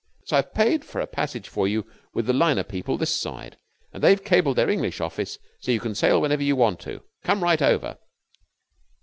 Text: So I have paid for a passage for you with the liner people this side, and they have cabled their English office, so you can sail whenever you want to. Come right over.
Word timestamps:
So 0.25 0.35
I 0.35 0.39
have 0.39 0.55
paid 0.55 0.83
for 0.83 0.99
a 0.99 1.05
passage 1.05 1.47
for 1.47 1.67
you 1.67 1.85
with 2.11 2.25
the 2.25 2.33
liner 2.33 2.63
people 2.63 2.97
this 2.97 3.15
side, 3.15 3.59
and 3.93 4.01
they 4.03 4.09
have 4.09 4.23
cabled 4.23 4.55
their 4.55 4.67
English 4.67 4.99
office, 4.99 5.37
so 5.59 5.71
you 5.71 5.79
can 5.79 5.93
sail 5.93 6.19
whenever 6.19 6.41
you 6.41 6.55
want 6.55 6.79
to. 6.79 7.03
Come 7.23 7.43
right 7.43 7.61
over. 7.61 7.99